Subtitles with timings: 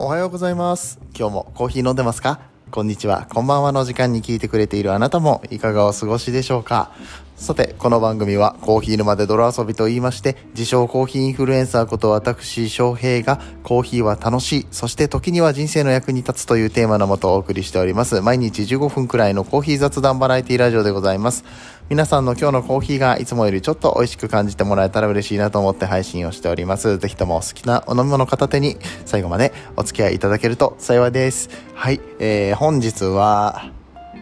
[0.00, 1.00] おはようございます。
[1.18, 2.38] 今日もコーヒー飲んでますか？
[2.70, 6.92] こんにちは、こんばんはの時間に聞いてくれているあなたもいかがお過ごしでしょうか？
[7.34, 18.20] さて、この番組はコーヒー沼で泥遊びと言いまして、自称コーヒーインフルエンサーこと私、翔平がコーヒーは楽しい、そして時には人生の役に立つというテーマのもとお送りしております。
[18.20, 21.44] 毎日15分くらいのコーヒー雑談バラエティラジオでございます。
[21.88, 26.98] 皆さんの今日のコーヒーがいつもよりちょっと美味しく感じてもらえたら嬉しいなと思って配信をしております。
[26.98, 31.48] ぜひともお好きなお飲み物片手に最後までお付き合いいただけると幸いです。
[31.72, 33.72] はい、えー、本日は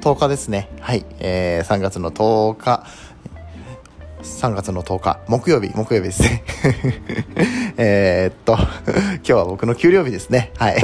[0.00, 0.70] 10日ですね。
[0.80, 2.86] はい、えー、3月の10日。
[4.22, 6.44] 3月の10日、木曜日、木曜日ですね。
[7.78, 10.52] えっと、今日は僕の給料日ですね。
[10.56, 10.76] はい。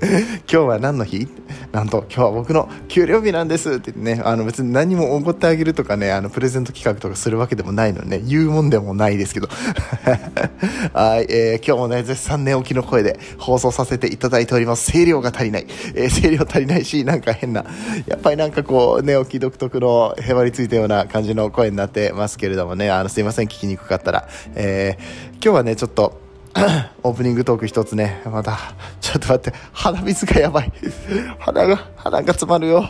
[0.00, 1.28] 今日は何の日？
[1.72, 9.48] なんと、今日は僕の給料日なんですって言ってね、あの別に何もおごってあげるとかね、あのプレゼント企画とかするわけでもないのね、言うもんでもないですけど。
[10.94, 14.92] はい、えー今日もね、絶賛寝起きの声で放送させていただいております。
[14.92, 15.66] 声量が足りない。
[15.94, 17.64] えー声量足りないし、なんか変な、
[18.06, 24.28] やっぱりなんかこう、寝起き独特のへばりついたような感じの声になってますけれどもね、あの、すいません、聞きにくかったら。
[24.54, 26.27] えー今日はね、ちょっと、
[27.02, 28.58] オープニングトーク一つね、また、
[29.00, 30.72] ちょっと待って、鼻水がやばい。
[31.38, 32.88] 鼻が、鼻が詰まるよ。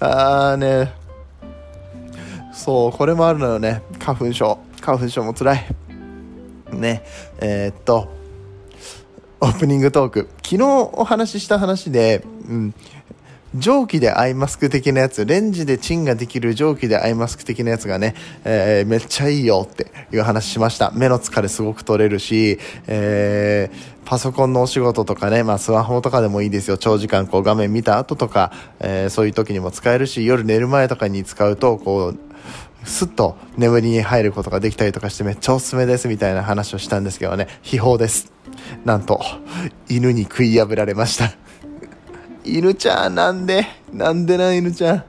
[0.00, 0.92] あーね、
[2.52, 3.82] そう、これもあるのよね。
[3.98, 4.58] 花粉症。
[4.80, 5.66] 花粉症も辛い。
[6.72, 7.04] ね、
[7.40, 8.08] えーっと、
[9.40, 10.28] オープニングトーク。
[10.42, 12.74] 昨日お話しした話で、うん、
[13.58, 20.90] 蒸気でアイマスク的なやつ、レンジでチンができる蒸気でアイマスク的なやつがね、えーめっちゃいいよっていう話しました。
[20.94, 26.78] 目の疲れすごく取れるし、えーパソコンのお仕事とかね、まあスマホとかでもいいですよ。
[26.78, 32.18] 長時間こう画面見た後とか、えーそういう時にも使えるし、夜寝る前とかに使うと、こう、
[32.84, 38.32] すっと眠りに入ることができたりとかしてめっちゃおすすめですみたいな話をしたんですけどね、秘宝です。
[38.84, 39.20] なんと、
[39.88, 41.45] 犬に食い破られました。
[42.46, 45.04] 犬ちゃんなんでなんでな犬ちゃん？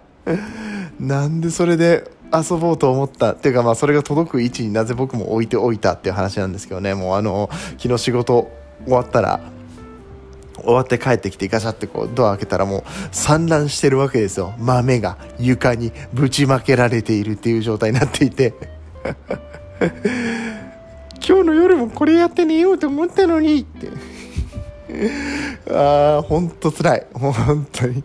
[1.08, 3.34] なんでそれで遊ぼうと思った？
[3.34, 6.94] っていうかまあそれが届く位置になぜ僕も置いておいたっていう話なんですけどね。
[6.96, 8.50] もうあの昨日仕事
[8.86, 9.40] 終わったら
[10.64, 14.53] 終わって帰ってきてガチャってこうドア開けたらもう散乱してるわけですよ。
[14.58, 18.53] 豆が床にぶちまけられているっていう状態になっていて。
[21.28, 23.88] 今日の夜もこれやって寝ようと思ったのにって。
[25.70, 27.06] ああ本当つらい。
[27.14, 28.03] 本当に。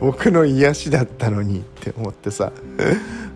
[0.00, 2.52] 僕の癒しだったのにって思ってさ。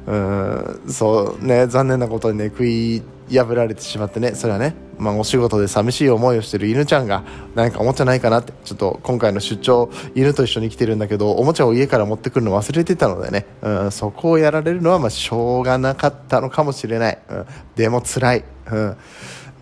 [0.07, 4.37] うんそうね残念なことにね食い破られてしまってね。
[4.37, 7.25] それはね、まあ、お仕事で寂しい思いをしてる犬ちゃんが
[7.57, 18.97] 何かおもちゃないかなってちょっと今回の出張犬と一緒に来てるんだけどおもちゃを家から持ってくるの忘れてたのでね、うん、そこをやられるのはまあしょうがなかったのかもしれない、うん、でも辛い、うん、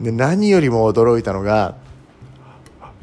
[0.02, 1.76] で何よりも驚いたのが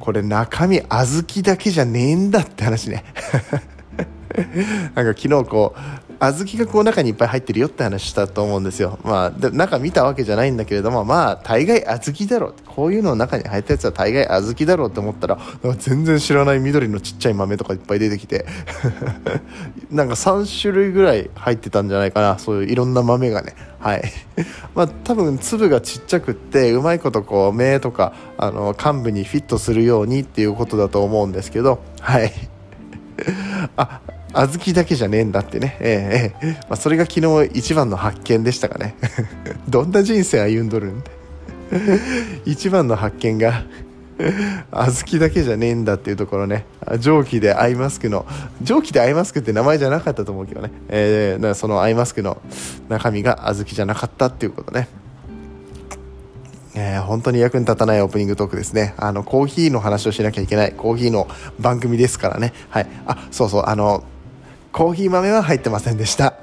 [0.01, 3.05] これ中身小豆だけじゃねえんだって話ね。
[4.95, 5.75] なんか昨日こ
[6.09, 8.99] う小豆がこう中にいっぱい入ってるよって話したと思うんですよ。
[9.03, 15.39] まあ中見たわけじゃないんだけれどもまあ大概小豆だろうこういうの中に入ったやつは大概小豆だろうって思ったら
[15.79, 18.45] 全然知らない緑のちっちゃい豆とかいっぱい出てきて。
[19.89, 22.39] なんか3種類ぐらい入ってたんじゃないかな。
[22.39, 23.55] そういういろんな豆がね。
[23.79, 24.03] はい。
[24.75, 31.79] まあ多分粒がちっちゃくってうまいことこう目とかあの幹部にフィットするようにっていうことだと思うんですけど。
[31.99, 32.31] はい。
[33.75, 34.01] あ
[34.33, 38.95] 小豆だけじゃねえんだってね、ええまあ、それが昨日一番の発見でしたかね
[39.67, 41.03] どんな人生歩んどるん
[42.45, 43.63] 一番の発見が
[44.71, 46.65] 小豆だけじゃねえんだっていうところね
[46.99, 48.25] 蒸気でアイマスクの
[48.61, 52.41] 蒸気でアイマスクって名前じゃなかったと思うけどね、えー、そのアイマスクの
[52.89, 54.87] 中身が小豆じゃなかったっていうことね
[56.75, 58.93] えー本当に役に立たないオープニングトークですね。
[58.97, 60.71] あの、コーヒーの話をしなきゃいけない。
[60.71, 61.27] コーヒーの
[61.59, 62.53] 番組ですからね。
[62.69, 62.87] はい。
[63.05, 64.05] あ、そうそう、あの、
[64.71, 66.35] コーヒー豆は入ってませんでした。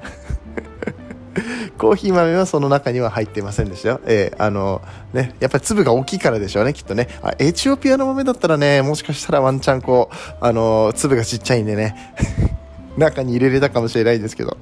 [1.77, 4.01] コーヒー豆はその中には入っていませんでしたよ。
[4.05, 4.81] えーあの、
[5.13, 7.07] ね、やっぱり粒が大きいからでしょうね、きっとね。
[7.23, 11.95] あ、エチオピアの豆だったらね、もしかしたらワンチャンこう、あの、粒がちっちゃいんでね、
[12.97, 14.57] 中に入れれたかもしれないんですけど。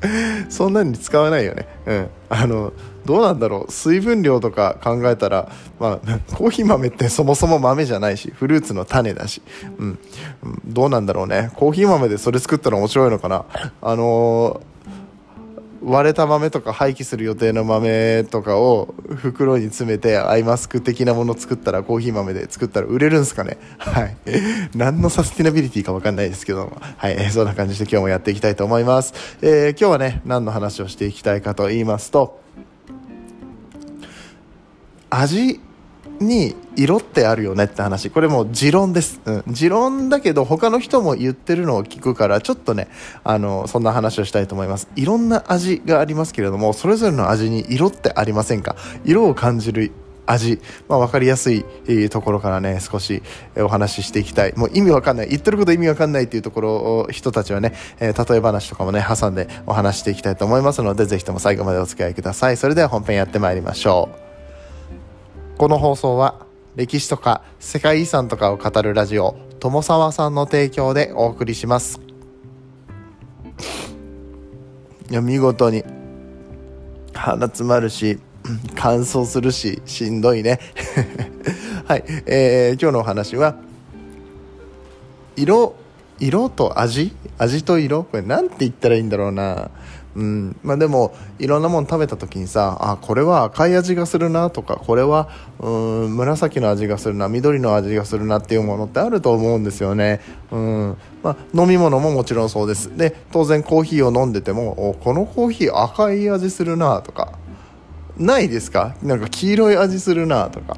[0.48, 1.68] そんなに使わないよね。
[1.86, 2.10] うん。
[2.28, 2.72] あの、
[3.04, 3.72] どうなんだろう。
[3.72, 9.42] 水分量とか考えたら、まあ、 コーヒー豆ってそもそも豆じゃないし、フルーツの種だし。
[9.78, 9.98] うん。
[10.42, 11.50] うんどうなんだろうね。
[11.56, 13.44] コーヒー豆でそれ作ったら面白いのかな。
[13.82, 14.60] あの
[15.82, 23.56] 割れた豆とか廃棄する予定の豆とかを袋に詰めてアイマスク的なもの作ったらコーヒー豆で作ったら売れるんすかね？
[23.78, 24.16] はい。
[24.76, 26.76] 何のサスティナビリティかわかんないですけども。
[26.96, 27.18] はい。
[27.30, 32.40] そんな感じで今日もやっていきたいと思います、えー今日はね何の話をしていきたいかと言いますと
[35.08, 35.60] 味
[36.20, 38.10] に色ってあるよねって話。
[38.10, 42.88] これもう持論です、うん、持論だけど他の人も言ってるのを聞くからちょっとね
[43.24, 44.88] あのそんな話をしたいと思います。
[44.96, 48.76] いろんな味がありますけれどもそれぞれの味に色ってありませんか？
[49.04, 49.92] 色を感じる
[50.26, 51.64] 味、まあ、分かりやすい、
[52.08, 53.20] ところからね少し
[53.56, 54.52] えお話ししていきたい。
[54.56, 55.28] もう意味わかんない。
[55.28, 62.56] 言ってること意味わかんないっていうところを人たちはね、えー例え話とかもね挟んでお話していきたいと思いますのでぜひとも最後までお付き合いください。
[62.56, 64.29] それでは本編やってまいりましょう。
[65.60, 72.00] この放送は歴史とか世界遺産とかを語るラジオ友沢さんの提供でお送りします。
[75.10, 75.84] いや見事に
[77.12, 78.18] 鼻詰まるし
[78.74, 80.60] 乾燥するししんどいね。
[81.84, 83.56] はい、えー今日のお話は
[85.36, 85.74] 色
[86.18, 87.14] 色と味？
[87.36, 88.04] 味と色？
[88.04, 89.68] これなんて言ったらいいんだろうな。
[90.16, 90.56] うん。
[90.62, 95.28] まあでもいろんなもの食べた時にさあこれは赤い味がするなとかこれは
[95.60, 95.68] う
[96.08, 100.20] ん紫の味がするな緑の味がするなっていうものってあると思うんですよね。
[100.50, 100.96] うん。
[101.22, 102.96] まあ飲み物ももちろんそうです。
[102.96, 107.38] で当然コーヒーを飲んでてもこのコーヒー赤い味するなとか
[108.16, 108.96] ないですか？
[109.02, 110.76] なんか黄色い味するなとか。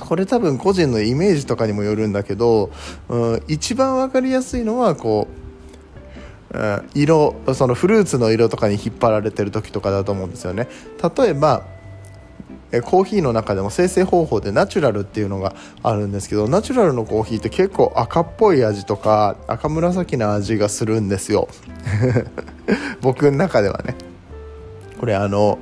[0.00, 2.70] これ多分個人のイメージとかにもよるんだけど、
[3.08, 5.47] うん、一番分かりやすいのはこう、
[6.50, 10.68] うん、色そのフルーツの色とかに引っ張られてる時とかだと思うんですよね。
[11.16, 11.64] 例えば
[12.84, 21.48] コーヒーの中でも生成方法でナチュラルっていうのがあるんですけどナチュラルのコーヒーって結構赤っぽい味とか赤紫な味がするんですよ。
[23.00, 23.94] 僕の中ではね。
[25.00, 25.58] これあの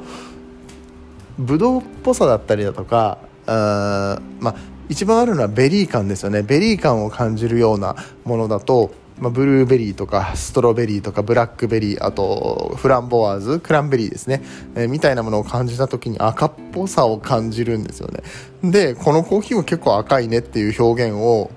[1.39, 4.55] ブドウっぽさだったりだとかあまあ
[4.89, 6.43] 一番あるのはベリー感ですよね。
[6.43, 14.43] ベリー感を感じるようなものだと、まあ、ブルーベリーとかストロベリーとかブラックベリーあとフランボワーズクランベリーですね、
[14.75, 18.23] えーみたいなものを感じた時に赤っぽさを感じるんですよね。
[18.71, 21.51] でこのコーヒーも結構赤いねっていう表現を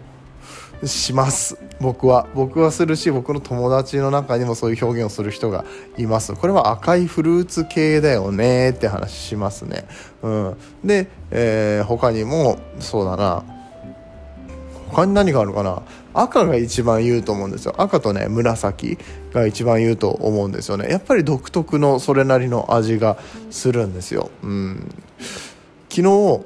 [0.85, 1.57] します。
[1.81, 2.27] 僕は。
[2.33, 5.65] 僕はするし僕の友達の中にもそういう表現をする人が
[5.97, 6.33] います。
[6.33, 9.85] これは赤いフルーツ系だよねって話しますね、
[10.21, 13.43] うん、で、えー他にもそうだな。
[14.89, 15.83] 他に何があるかな？
[16.21, 17.73] 赤が一番言うと思うんですよ。
[17.77, 18.97] 赤とね紫
[19.33, 20.89] が一番言うと思うんですよね。
[20.89, 23.17] やっぱり独特のそれなりの味が
[23.49, 24.89] するんですよ、うん、
[25.89, 26.41] 昨日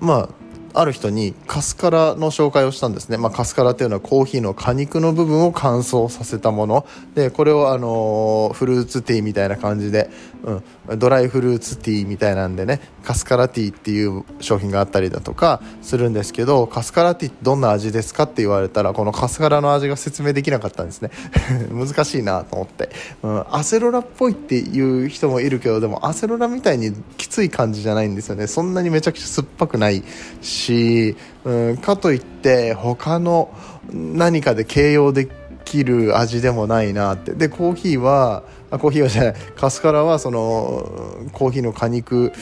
[0.00, 0.28] まあ
[0.72, 6.86] ある人にカスカラの紹介をしたんですね、まあ、カスカラっていうのはコーヒーの果肉の部分を乾燥させたもの。
[7.14, 10.10] でこれをあのーフルーツティーみたいな感じで、
[10.44, 12.80] うん、ドライフルーツティーみたいなんでね。
[13.04, 21.10] カスカラティっていう商品があったりだとかするんですけどカスカラティってどんな味ですかって言われたらこのカスカラの味が説明できなかったんですね。
[21.72, 22.90] 難しいなと思って、
[23.22, 28.46] うん、アセロラっぽいっていう人もいるけどでもアセロラみたいにきつい感じじゃないんですよね。
[28.46, 30.02] そんなにめちゃくちゃ酸っぱくない
[30.42, 33.50] し、うん、かといって他の
[33.92, 35.28] 何かで形容で
[35.64, 37.32] きる味でもないなって。
[37.32, 39.34] でコーヒーはあコーヒーはじゃない。
[39.56, 42.32] カスカラはそのコーヒーの果肉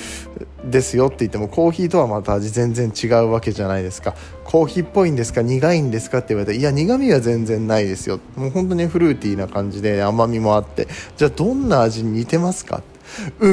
[0.65, 4.15] ですよって言ってもコーヒーとはまた味全然違うわけじゃないですか。
[4.45, 5.43] コーヒーっぽいんですか？
[5.43, 8.21] 苦いんですかって言われたらいや苦味は全然ないですよ。
[8.37, 10.87] もう本当にフルーティーな感じで甘みもあって
[11.17, 12.83] じゃあどんな味に似てますか？
[13.41, 13.51] うー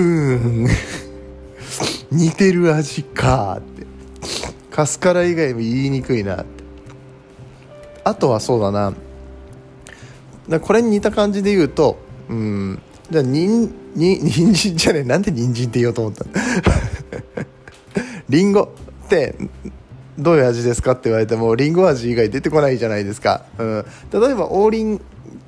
[0.66, 0.68] ん。
[2.12, 3.86] 似てる味かって。
[4.70, 6.46] カスカラ以外も言いにくいなって。
[8.04, 8.94] あとはそうだな。
[10.60, 11.98] これに似た感じで言うと
[12.30, 12.82] うん。
[13.10, 16.32] じゃあにんに人参じゃねえなんで人参って言おうと思ったの
[18.30, 18.72] リンゴ
[19.06, 19.36] って
[20.18, 25.00] どういう味ですかって言われてもリンゴ味以外出てこないじゃないですか、うん、例えば王林っ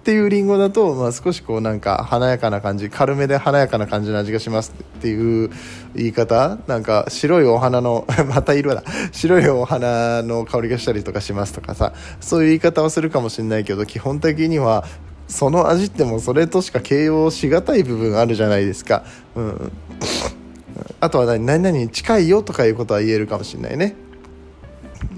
[0.10, 5.50] ていうリンゴだと、まあ、少しこうなんか華やかな感じ軽めで華やかな感じの味がしますっていう
[5.96, 14.86] 言い方なんか白いお花のまた色だ白いお花の香りがしたりとかしますとかさそういう言い方をするかもしれないけど基本的には
[15.28, 19.04] その味ってもうそれとしか形容しがたい部分あるじゃないですか、
[19.36, 19.72] うん、
[21.00, 21.46] あとは何？
[21.46, 23.96] 何々に近いよとかいうことは言えるかもしれないね。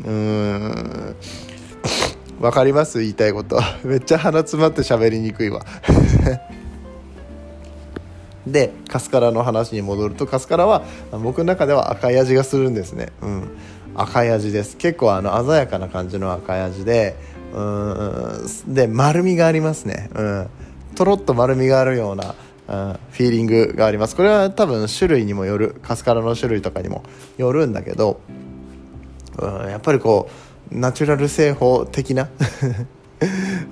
[0.06, 1.16] うん。
[2.40, 3.00] わかります？
[3.00, 3.60] 言いたいこと。
[3.84, 5.66] めっちゃ鼻詰まって喋りにくいわ。
[8.48, 13.10] でカスカラの話に戻るとカスカラは僕の中では赤い味がするんですね。
[13.22, 13.50] うん。
[13.96, 14.78] 赤い味です。
[14.78, 17.16] 結構あの鮮やかな感じの赤い味で
[17.54, 18.74] うん。
[18.74, 20.10] で丸みがありますね。
[20.16, 20.50] うん。
[20.96, 22.36] とろっと丸みがあるような
[22.68, 24.16] うんフィーリングがあります。
[24.16, 27.04] これは多分種類にもよるカスカラの種類とかにも
[27.38, 28.22] よるんだけど
[29.40, 30.30] うんやっぱりこ
[30.72, 32.30] うナチュラル製法的な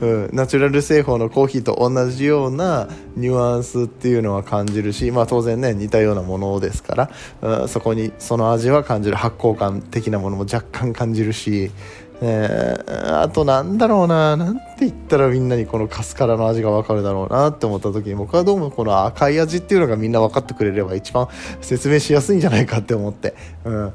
[0.01, 7.09] うん、ナチュラル製法のコーヒーと同じようなニュアンスっていうのは感じるし、まあ、当然ね似たようなものですか
[7.41, 11.71] ら、うん、そこにその味は感じる発酵感的なものも若干感じるし、
[12.21, 21.27] えー、あとなんだろうななんて言ったらみんなにこのカスカラの味が分かるだろうなって思った時に僕はどうもこの赤い味っていうのがみんな分かってくれれば一番
[21.61, 23.93] 説明しやすいんじゃないかって思って、うん、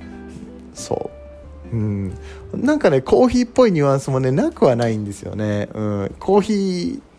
[0.75, 1.11] そ
[1.73, 1.77] う。
[1.77, 2.15] うん。
[2.55, 7.12] なんかねコーヒーっぽいニュアンスもねなくはないんですよね、うん、コーヒー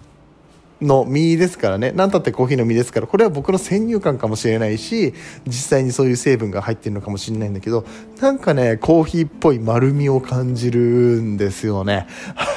[0.84, 1.92] の実ですからね。
[1.96, 3.08] 何たってコーヒーの実ですから。
[3.08, 5.14] これは僕の先入観かもしれないし
[5.48, 7.86] 実際にそういう成分が入ってるのかもしれないんだけど
[8.22, 12.08] なんかねコーヒーっぽい丸みを感じるんですよね。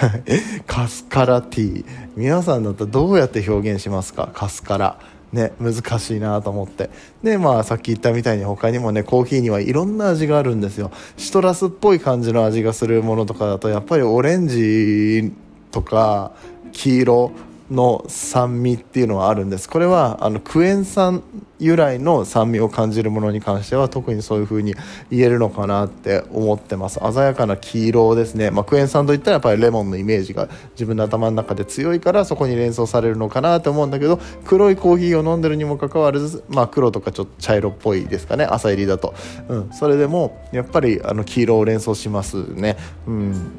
[0.66, 1.84] カスカラティー。
[2.16, 4.30] 皆さんだったらどうやって表現しますか？
[4.34, 4.98] カスカラ。
[5.32, 6.88] ね、難しいなと思って。
[7.22, 10.90] でまあさっき言ったみたいに他にもねコーヒーにはいろんな味があるんですよ。
[11.16, 15.32] シトラスっぽい感じの味がするものとかだとやっぱりオレンジ
[15.72, 16.32] とか
[16.72, 17.32] 黄色
[17.70, 19.68] の酸味っていうのはあるんです。
[19.68, 21.22] これはあのクエン酸
[21.58, 24.74] 由来の酸味を感じるものに関しては特にそういう風に
[25.10, 27.00] 言えるのかなって思ってます。
[27.00, 38.44] 鮮やかな黄色ですね、まあ、クエン酸といったらやっぱりレモンのイメージが自分の頭の中で強いからそこに連想されるのかなと思うんだけど黒いコーヒーを飲んでるにもかかわらず、まあ、黒とかちょっと茶色っぽいですかね。
[38.44, 39.14] 朝入りだと、
[39.48, 43.50] うん、それでもやっぱりあの黄色を連想しますね、うん、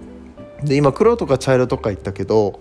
[0.64, 2.60] で今黒とか茶色とか言ったけど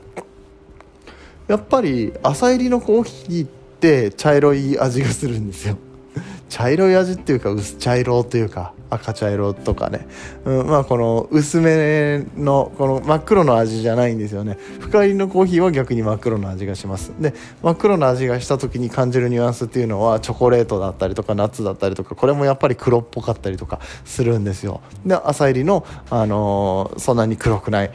[1.48, 3.48] やっぱり朝入りのコーヒーっ
[3.80, 5.78] て茶色い味がするんですよ。
[6.48, 10.06] 茶色い味っていうか薄茶色というか赤茶色とかね、
[10.44, 14.58] うん、まあこの薄めのこの真っ黒の味じゃないんですよね。
[14.80, 17.12] 深入りのコーヒーは逆に真っ黒の味がします。
[17.20, 24.80] で真っ黒の味がした時に感じるニュアンスっていうのはチョコレートだったりとかナッツだったりとかこれもやっぱり黒っぽかったりとかするんですよ。
[25.04, 27.90] で朝入りの、あのー、そんなに黒くない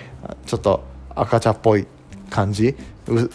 [0.45, 0.83] ちょっと
[1.15, 1.87] 赤茶っぽい
[2.31, 2.75] 感じ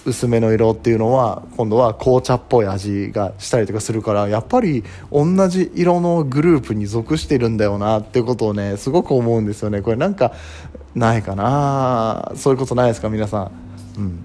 [0.07, 9.83] 薄めの色っていうのは今度は紅茶っぽい味がしたりとかするからやっぱり同じ色のグループに属してるんだよなってことをねすごく思うんですよね。
[9.83, 10.33] これなんか
[10.95, 12.33] ないかな？
[12.37, 13.11] そういうことないですか？
[13.11, 13.51] 皆さん。
[13.99, 14.25] うん。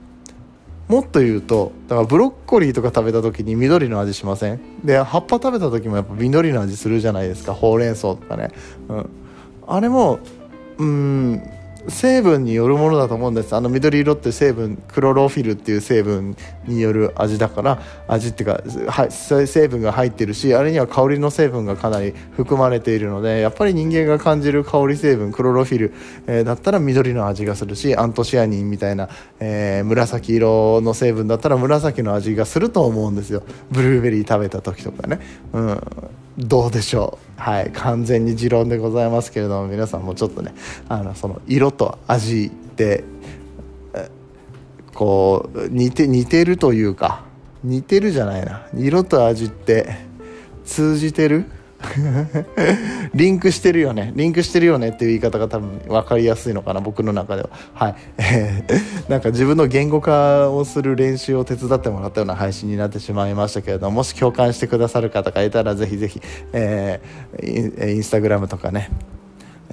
[0.88, 4.60] もっと言うとだからブロッコリーとか食べた時に緑の味しません？
[4.84, 7.54] で葉っぱ食べた時もやっぱ緑の味するじゃないですか。
[7.54, 8.52] ほうれん草とかね、
[8.88, 9.10] うん、
[9.68, 10.20] あれも
[10.78, 11.44] うん
[11.88, 13.56] 成分によるものだと思うんです。
[13.56, 16.36] あの緑色って成分クロロフィルっていう成分
[16.66, 18.62] による味だから味っていうか
[18.92, 25.94] は成分が入ってるしあれには香りの成分がかなり含まれているのでやっぱり人間が感じる香り成分クロロフィル、
[26.28, 29.10] えー、だったら緑の味がするしアントシアニンみたいな、
[29.40, 33.44] えー、紫色の成分だったら紫の味がすると思うんですよ。
[33.72, 35.20] ブルーベリー食べた時とかね、
[35.54, 35.82] うん、
[36.38, 37.42] どうでしょう。
[37.42, 37.72] はい。
[37.72, 40.54] 完全に持論でございますけれども皆さんもちょっとね
[40.90, 43.04] あのその色と味って
[44.94, 47.24] こう似て似てるというか
[47.64, 48.68] 似てるじゃないな。
[48.76, 49.96] 色と味って
[50.66, 51.46] 通じてる？
[53.14, 54.12] リンクしてるよね。
[54.16, 57.50] リンクしてるよねっていう言い方が多分分かりやすいのかな僕の中では。
[57.74, 66.22] はい、えー、なんか自分の言語化をする練習を手伝ってもらったような配信になってしまいましたけれどももし共感してくださる方がいたらぜひぜひ、
[66.54, 68.90] えー、インスタグラムとかね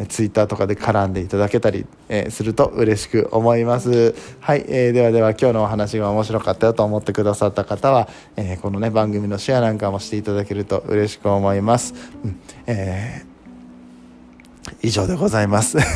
[0.07, 4.15] ツイッターとかで絡んでいただけたり、えー、すると嬉しく思います。
[4.41, 11.95] はい、えー、ではでは今日のお話が面白かったよと思ってくださった方は、えー、このね番組のシェアなんかもしていただけると嬉しく思います。
[12.25, 13.25] うん、え
[14.83, 15.79] 以上でございます。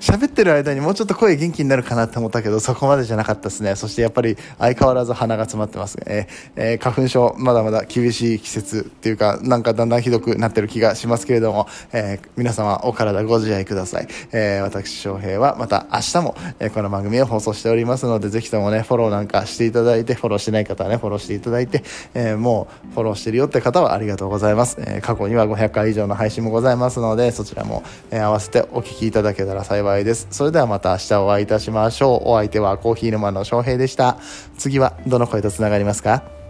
[0.00, 3.74] 喋ってる間にもうちょっと声元気になるかなって思ったけど、そこまでじゃなかったですね。
[3.74, 6.28] そしてやっぱり相変わらず鼻が詰まってますね。
[6.56, 14.08] えー、花粉症、まだまだ厳しい季節っていうか、なんかだんだんひどくなってる気がしますけれども、えー、皆様お体ご自愛ください。
[14.32, 21.82] えー、私、翔平はまた明日も、えこの番組を放送しておりますので、ぜひともね、フォローなんかしていただいて、フォローしてない方はね、フォローしていただいて、
[22.14, 24.76] えもうフォローしてるよって方はありがとうございます。
[24.80, 30.26] え過去には500回以上の配信もございますので、そちらも、え合わせてお聞きいただけたら幸いです。
[30.30, 32.28] それではまた明日お会いいたしましょう。
[32.28, 34.18] お相手はコーヒー沼の翔平でした。
[34.58, 36.43] 次はどの声と繋がりますか？